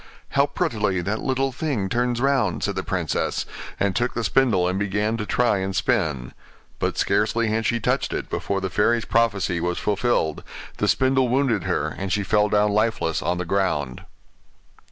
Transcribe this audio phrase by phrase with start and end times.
[0.29, 3.45] 'How prettily that little thing turns round!' said the princess,
[3.79, 6.33] and took the spindle and began to try and spin.
[6.79, 10.43] But scarcely had she touched it, before the fairy's prophecy was fulfilled;
[10.77, 14.03] the spindle wounded her, and she fell down lifeless on the ground.